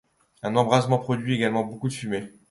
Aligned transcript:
Un 0.41 0.55
embrasement 0.55 0.97
produit 0.97 1.35
également 1.35 1.63
beaucoup 1.63 1.87
de 1.87 1.93
fumée. 1.93 2.31